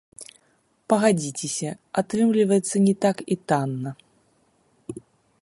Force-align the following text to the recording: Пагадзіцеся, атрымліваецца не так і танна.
Пагадзіцеся, 0.93 1.71
атрымліваецца 2.03 2.75
не 2.87 2.93
так 3.07 3.17
і 3.37 3.41
танна. 3.53 3.91